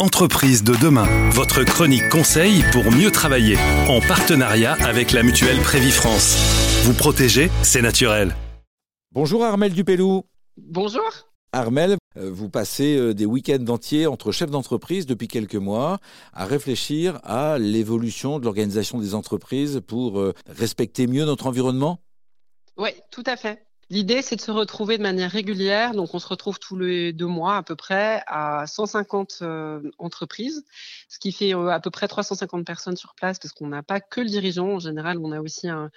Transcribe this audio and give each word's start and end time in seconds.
Entreprise 0.00 0.64
de 0.64 0.72
demain, 0.82 1.04
votre 1.30 1.62
chronique 1.62 2.08
conseil 2.08 2.62
pour 2.72 2.90
mieux 2.90 3.10
travailler, 3.10 3.58
en 3.86 4.00
partenariat 4.00 4.72
avec 4.82 5.12
la 5.12 5.22
mutuelle 5.22 5.58
Prévifrance. 5.58 6.38
Vous 6.84 6.94
protéger, 6.94 7.50
c'est 7.62 7.82
naturel. 7.82 8.34
Bonjour 9.12 9.44
Armel 9.44 9.74
Dupellou. 9.74 10.24
Bonjour. 10.56 11.02
Armel, 11.52 11.98
euh, 12.16 12.30
vous 12.32 12.48
passez 12.48 12.96
euh, 12.96 13.12
des 13.12 13.26
week-ends 13.26 13.62
entiers 13.68 14.06
entre 14.06 14.32
chefs 14.32 14.50
d'entreprise 14.50 15.04
depuis 15.04 15.28
quelques 15.28 15.56
mois 15.56 15.98
à 16.32 16.46
réfléchir 16.46 17.20
à 17.22 17.58
l'évolution 17.58 18.38
de 18.38 18.46
l'organisation 18.46 19.00
des 19.00 19.14
entreprises 19.14 19.82
pour 19.86 20.18
euh, 20.18 20.32
respecter 20.48 21.08
mieux 21.08 21.26
notre 21.26 21.46
environnement? 21.46 22.00
Oui, 22.78 22.88
tout 23.10 23.24
à 23.26 23.36
fait. 23.36 23.66
L'idée, 23.90 24.22
c'est 24.22 24.36
de 24.36 24.40
se 24.40 24.52
retrouver 24.52 24.98
de 24.98 25.02
manière 25.02 25.32
régulière. 25.32 25.94
Donc, 25.94 26.14
on 26.14 26.20
se 26.20 26.28
retrouve 26.28 26.60
tous 26.60 26.76
les 26.76 27.12
deux 27.12 27.26
mois 27.26 27.56
à 27.56 27.64
peu 27.64 27.74
près 27.74 28.22
à 28.28 28.64
150 28.68 29.38
euh, 29.42 29.82
entreprises, 29.98 30.64
ce 31.08 31.18
qui 31.18 31.32
fait 31.32 31.56
euh, 31.56 31.70
à 31.70 31.80
peu 31.80 31.90
près 31.90 32.06
350 32.06 32.64
personnes 32.64 32.96
sur 32.96 33.16
place 33.16 33.40
parce 33.40 33.52
qu'on 33.52 33.66
n'a 33.66 33.82
pas 33.82 33.98
que 33.98 34.20
le 34.20 34.28
dirigeant. 34.28 34.68
En 34.68 34.78
général, 34.78 35.18
on 35.18 35.32
a 35.32 35.40
aussi 35.40 35.68
un, 35.68 35.90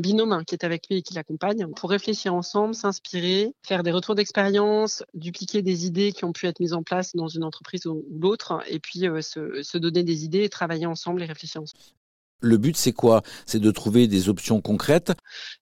binôme 0.00 0.32
hein, 0.32 0.42
qui 0.44 0.56
est 0.56 0.64
avec 0.64 0.88
lui 0.90 0.96
et 0.96 1.02
qui 1.02 1.14
l'accompagne 1.14 1.72
pour 1.74 1.90
réfléchir 1.90 2.34
ensemble, 2.34 2.74
s'inspirer, 2.74 3.54
faire 3.62 3.84
des 3.84 3.92
retours 3.92 4.16
d'expérience, 4.16 5.04
dupliquer 5.14 5.62
des 5.62 5.86
idées 5.86 6.10
qui 6.10 6.24
ont 6.24 6.32
pu 6.32 6.46
être 6.46 6.58
mises 6.58 6.72
en 6.72 6.82
place 6.82 7.14
dans 7.14 7.28
une 7.28 7.44
entreprise 7.44 7.86
ou, 7.86 8.04
l'autre, 8.10 8.60
et 8.66 8.80
puis 8.80 9.06
euh, 9.06 9.20
se, 9.20 9.62
se 9.62 9.78
donner 9.78 10.02
des 10.02 10.24
idées, 10.24 10.48
travailler 10.48 10.86
ensemble 10.86 11.22
et 11.22 11.26
réfléchir 11.26 11.62
ensemble. 11.62 11.84
Le 12.40 12.58
but, 12.58 12.76
c'est 12.76 12.92
quoi? 12.92 13.22
C'est 13.46 13.60
de 13.60 13.70
trouver 13.70 14.08
des 14.08 14.28
options 14.28 14.60
concrètes? 14.60 15.12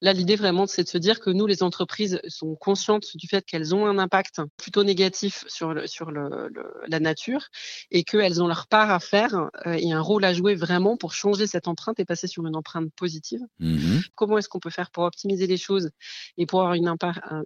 Là, 0.01 0.13
l'idée 0.13 0.35
vraiment, 0.35 0.67
c'est 0.67 0.83
de 0.83 0.89
se 0.89 0.99
dire 0.99 1.21
que 1.21 1.31
nous, 1.31 1.47
les 1.47 1.63
entreprises, 1.63 2.21
sont 2.27 2.57
conscientes 2.57 3.17
du 3.17 3.29
fait 3.29 3.45
qu'elles 3.45 3.75
ont 3.75 3.87
un 3.87 3.99
impact 3.99 4.41
plutôt 4.57 4.83
négatif 4.83 5.45
sur, 5.47 5.73
le, 5.73 5.87
sur 5.87 6.11
le, 6.11 6.51
la 6.89 6.99
nature 6.99 7.47
et 7.91 8.03
qu'elles 8.03 8.43
ont 8.43 8.49
leur 8.49 8.67
part 8.67 8.91
à 8.91 8.99
faire 8.99 9.51
euh, 9.67 9.75
et 9.75 9.93
un 9.93 10.01
rôle 10.01 10.25
à 10.25 10.35
jouer 10.35 10.55
vraiment 10.55 10.97
pour 10.97 11.15
changer 11.15 11.47
cette 11.47 11.69
empreinte 11.69 12.01
et 12.01 12.05
passer 12.05 12.27
sur 12.27 12.45
une 12.47 12.57
empreinte 12.57 12.91
positive. 12.97 13.41
Mmh 13.61 14.01
Comment 14.17 14.39
est-ce 14.39 14.49
qu'on 14.49 14.61
peut 14.61 14.71
faire 14.71 14.91
pour 14.91 15.05
optimiser 15.05 15.47
les 15.47 15.57
choses 15.57 15.91
et 16.37 16.47
pour 16.47 16.61
avoir 16.61 16.75
une, 16.75 16.93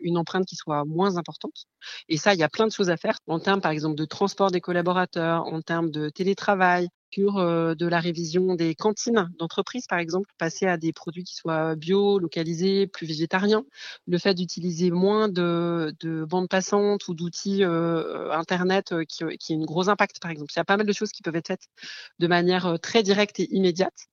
une 0.00 0.19
empreinte 0.19 0.47
qui 0.47 0.56
soit 0.56 0.84
moins 0.84 1.16
importante? 1.16 1.66
Et 2.08 2.16
ça, 2.16 2.34
il 2.34 2.41
y 2.41 2.42
a 2.42 2.48
plein 2.48 2.66
de 2.66 2.72
choses 2.72 2.91
à 2.91 2.97
faire 2.97 3.19
en 3.27 3.41
termes, 3.41 3.60
par 3.60 3.72
exemple, 3.72 3.97
de 3.97 4.05
transport 4.05 4.50
des 4.50 4.60
collaborateurs, 4.60 5.44
en 5.44 5.60
termes 5.62 5.91
de 5.91 6.08
télétravail, 6.08 6.88
de 7.17 7.87
la 7.87 8.01
révision 8.01 8.55
des 8.55 8.75
cantines 8.75 9.31
d'entreprise, 9.39 9.87
par 9.87 9.98
exemple, 9.98 10.31
passer 10.39 10.67
à 10.67 10.77
des 10.77 10.92
produits 10.92 11.25
qui 11.25 11.34
soient 11.34 11.75
bio, 11.75 12.19
localisés, 12.19 12.87
plus 12.87 13.06
végétariens, 13.06 13.65
le 14.06 14.19
fait 14.19 14.34
d'utiliser 14.34 14.91
moins 14.91 15.28
de, 15.28 15.95
bandes 16.28 16.48
passantes 16.48 17.09
ou 17.09 17.15
d'outils 17.15 17.65
Internet 17.65 18.95
qui, 19.09 19.25
qui 19.39 19.55
a 19.55 19.56
un 19.56 19.65
gros 19.65 19.89
impact, 19.89 20.20
par 20.20 20.31
exemple. 20.31 20.53
Il 20.55 20.59
y 20.59 20.61
a 20.61 20.65
pas 20.65 20.77
mal 20.77 20.87
de 20.87 20.92
choses 20.92 21.11
qui 21.11 21.23
peuvent 21.23 21.37
être 21.37 21.48
faites 21.48 21.69
de 22.19 22.27
manière 22.27 22.78
très 22.81 23.03
directe 23.03 23.41
et 23.41 23.48
immédiate. 23.55 24.06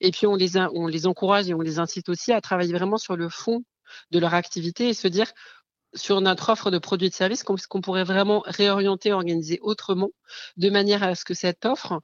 Et 0.00 0.10
puis, 0.10 0.26
on 0.26 0.34
les, 0.34 0.56
on 0.56 0.86
les 0.86 1.06
encourage 1.06 1.48
et 1.48 1.54
on 1.54 1.60
les 1.60 1.78
incite 1.78 2.08
aussi 2.08 2.32
à 2.32 2.40
travailler 2.40 2.72
vraiment 2.72 2.98
sur 2.98 3.16
le 3.16 3.28
fond 3.28 3.64
de 4.10 4.18
leur 4.18 4.34
activité 4.34 4.88
et 4.88 4.94
se 4.94 5.08
dire 5.08 5.32
sur 5.94 6.20
notre 6.20 6.48
offre 6.48 6.70
de 6.70 6.78
produits 6.78 7.08
et 7.08 7.10
de 7.10 7.14
services, 7.14 7.42
qu'on 7.42 7.80
pourrait 7.80 8.04
vraiment 8.04 8.42
réorienter, 8.46 9.12
organiser 9.12 9.58
autrement, 9.62 10.10
de 10.56 10.70
manière 10.70 11.02
à 11.02 11.14
ce 11.14 11.24
que 11.24 11.34
cette 11.34 11.66
offre 11.66 12.00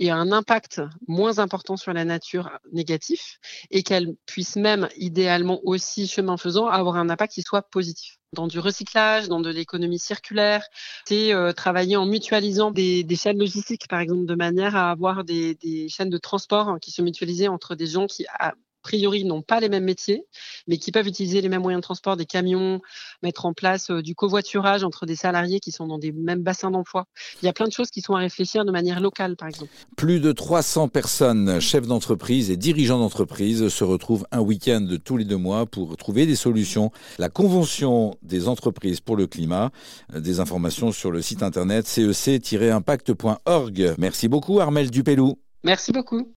et 0.00 0.10
un 0.10 0.32
impact 0.32 0.80
moins 1.06 1.38
important 1.38 1.76
sur 1.76 1.92
la 1.92 2.04
nature 2.06 2.50
négatif 2.72 3.38
et 3.70 3.82
qu'elle 3.82 4.14
puisse 4.26 4.56
même 4.56 4.88
idéalement 4.96 5.60
aussi, 5.62 6.08
chemin 6.08 6.38
faisant, 6.38 6.66
avoir 6.66 6.96
un 6.96 7.10
impact 7.10 7.34
qui 7.34 7.42
soit 7.42 7.62
positif. 7.62 8.16
Dans 8.32 8.46
du 8.46 8.58
recyclage, 8.58 9.28
dans 9.28 9.40
de 9.40 9.50
l'économie 9.50 9.98
circulaire, 9.98 10.64
c'est 11.06 11.34
euh, 11.34 11.52
travailler 11.52 11.96
en 11.96 12.06
mutualisant 12.06 12.70
des, 12.70 13.04
chaînes 13.14 13.38
logistiques, 13.38 13.88
par 13.88 14.00
exemple, 14.00 14.24
de 14.24 14.34
manière 14.34 14.74
à 14.74 14.90
avoir 14.90 15.22
des, 15.24 15.54
des 15.56 15.88
chaînes 15.88 16.10
de 16.10 16.18
transport 16.18 16.68
hein, 16.68 16.78
qui 16.80 16.92
se 16.92 17.02
mutualisent 17.02 17.48
entre 17.48 17.74
des 17.74 17.86
gens 17.86 18.06
qui 18.06 18.24
priori 18.82 19.24
n'ont 19.24 19.42
pas 19.42 19.60
les 19.60 19.68
mêmes 19.68 19.84
métiers, 19.84 20.24
mais 20.66 20.78
qui 20.78 20.92
peuvent 20.92 21.06
utiliser 21.06 21.40
les 21.40 21.48
mêmes 21.48 21.62
moyens 21.62 21.80
de 21.80 21.84
transport, 21.84 22.16
des 22.16 22.26
camions, 22.26 22.80
mettre 23.22 23.46
en 23.46 23.52
place 23.52 23.90
euh, 23.90 24.02
du 24.02 24.14
covoiturage 24.14 24.84
entre 24.84 25.06
des 25.06 25.16
salariés 25.16 25.60
qui 25.60 25.72
sont 25.72 25.86
dans 25.86 25.98
des 25.98 26.12
mêmes 26.12 26.42
bassins 26.42 26.70
d'emploi. 26.70 27.04
Il 27.42 27.46
y 27.46 27.48
a 27.48 27.52
plein 27.52 27.66
de 27.66 27.72
choses 27.72 27.90
qui 27.90 28.00
sont 28.00 28.14
à 28.14 28.18
réfléchir 28.18 28.64
de 28.64 28.72
manière 28.72 29.00
locale, 29.00 29.36
par 29.36 29.48
exemple. 29.48 29.70
Plus 29.96 30.20
de 30.20 30.32
300 30.32 30.88
personnes, 30.88 31.60
chefs 31.60 31.86
d'entreprise 31.86 32.50
et 32.50 32.56
dirigeants 32.56 32.98
d'entreprise, 32.98 33.68
se 33.68 33.84
retrouvent 33.84 34.26
un 34.32 34.40
week-end 34.40 34.80
de 34.80 34.96
tous 34.96 35.16
les 35.16 35.24
deux 35.24 35.36
mois 35.36 35.66
pour 35.66 35.96
trouver 35.96 36.26
des 36.26 36.36
solutions. 36.36 36.90
La 37.18 37.28
Convention 37.28 38.16
des 38.22 38.48
entreprises 38.48 39.00
pour 39.00 39.16
le 39.16 39.26
climat, 39.26 39.70
des 40.14 40.40
informations 40.40 40.92
sur 40.92 41.10
le 41.10 41.22
site 41.22 41.42
internet 41.42 41.86
cec-impact.org. 41.86 43.94
Merci 43.98 44.28
beaucoup 44.28 44.60
Armel 44.60 44.90
Dupellou. 44.90 45.38
Merci 45.64 45.92
beaucoup. 45.92 46.32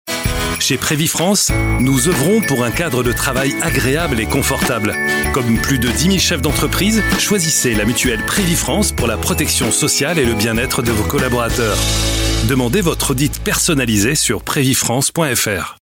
Chez 0.59 0.77
Prévifrance, 0.77 1.51
nous 1.79 2.07
œuvrons 2.07 2.41
pour 2.41 2.63
un 2.63 2.71
cadre 2.71 3.03
de 3.03 3.11
travail 3.11 3.53
agréable 3.61 4.19
et 4.19 4.25
confortable. 4.25 4.95
Comme 5.33 5.57
plus 5.57 5.79
de 5.79 5.89
10 5.89 6.03
000 6.03 6.17
chefs 6.19 6.41
d'entreprise, 6.41 7.03
choisissez 7.19 7.73
la 7.73 7.85
mutuelle 7.85 8.23
Prévifrance 8.25 8.91
pour 8.91 9.07
la 9.07 9.17
protection 9.17 9.71
sociale 9.71 10.19
et 10.19 10.25
le 10.25 10.33
bien-être 10.33 10.81
de 10.81 10.91
vos 10.91 11.03
collaborateurs. 11.03 11.77
Demandez 12.47 12.81
votre 12.81 13.11
audit 13.11 13.39
personnalisé 13.41 14.15
sur 14.15 14.41
prévifrance.fr. 14.43 15.82